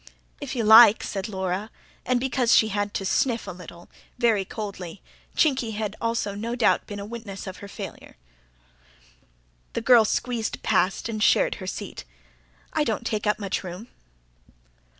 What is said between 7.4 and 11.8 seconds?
of her failure. The girl squeezed past and shared her